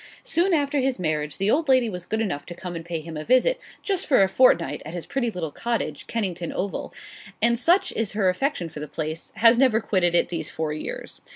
[0.23, 3.15] Soon after his marriage the old lady was good enough to come and pay him
[3.15, 6.91] a visit just for a fortnight at his pretty little cottage, Kennington Oval;
[7.39, 11.21] and, such is her affection for the place, has never quitted it these four years.